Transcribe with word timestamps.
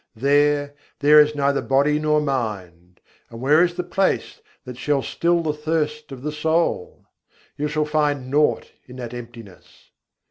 There, 0.15 0.73
there 0.97 1.19
is 1.19 1.35
neither 1.35 1.61
body 1.61 1.99
nor 1.99 2.21
mind: 2.21 2.99
and 3.29 3.39
where 3.39 3.63
is 3.63 3.75
the 3.75 3.83
place 3.83 4.41
that 4.65 4.75
shall 4.75 5.03
still 5.03 5.43
the 5.43 5.53
thirst 5.53 6.11
of 6.11 6.23
the 6.23 6.31
soul? 6.31 7.05
You 7.55 7.67
shall 7.67 7.85
find 7.85 8.31
naught 8.31 8.71
in 8.87 8.95
that 8.95 9.13
emptiness. 9.13 9.91